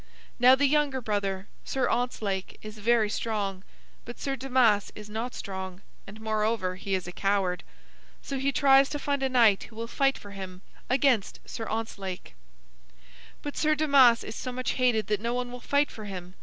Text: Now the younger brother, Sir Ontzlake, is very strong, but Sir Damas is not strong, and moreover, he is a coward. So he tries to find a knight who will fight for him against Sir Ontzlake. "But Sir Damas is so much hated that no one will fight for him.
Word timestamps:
Now 0.39 0.55
the 0.55 0.65
younger 0.65 0.99
brother, 0.99 1.47
Sir 1.63 1.87
Ontzlake, 1.87 2.57
is 2.63 2.79
very 2.79 3.07
strong, 3.07 3.63
but 4.03 4.19
Sir 4.19 4.35
Damas 4.35 4.91
is 4.95 5.11
not 5.11 5.35
strong, 5.35 5.83
and 6.07 6.19
moreover, 6.19 6.75
he 6.75 6.95
is 6.95 7.05
a 7.07 7.11
coward. 7.11 7.63
So 8.23 8.39
he 8.39 8.51
tries 8.51 8.89
to 8.89 8.97
find 8.97 9.21
a 9.21 9.29
knight 9.29 9.65
who 9.65 9.75
will 9.75 9.85
fight 9.85 10.17
for 10.17 10.31
him 10.31 10.63
against 10.89 11.39
Sir 11.45 11.67
Ontzlake. 11.67 12.33
"But 13.43 13.55
Sir 13.55 13.75
Damas 13.75 14.23
is 14.23 14.35
so 14.35 14.51
much 14.51 14.71
hated 14.71 15.05
that 15.05 15.21
no 15.21 15.35
one 15.35 15.51
will 15.51 15.59
fight 15.59 15.91
for 15.91 16.05
him. 16.05 16.33